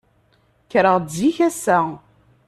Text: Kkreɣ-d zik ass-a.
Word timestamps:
Kkreɣ-d 0.65 1.05
zik 1.17 1.37
ass-a. 1.47 1.79